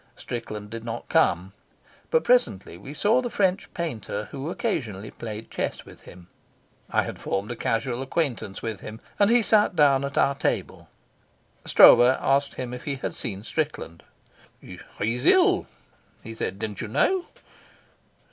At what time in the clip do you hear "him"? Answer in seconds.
6.05-6.27, 8.79-8.99, 12.55-12.73